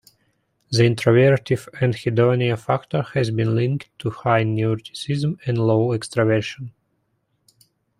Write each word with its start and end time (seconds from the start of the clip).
The 0.71 0.81
introvertive 0.81 1.69
anhedonia 1.75 2.57
factor 2.57 3.03
has 3.13 3.29
been 3.29 3.53
linked 3.53 3.89
to 3.99 4.09
high 4.09 4.41
neuroticism 4.43 5.37
and 5.45 5.59
low 5.59 5.89
extraversion. 5.89 6.71